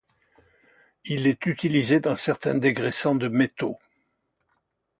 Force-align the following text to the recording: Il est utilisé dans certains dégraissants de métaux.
Il 1.05 1.27
est 1.27 1.45
utilisé 1.45 1.99
dans 1.99 2.15
certains 2.15 2.55
dégraissants 2.55 3.13
de 3.13 3.27
métaux. 3.27 3.77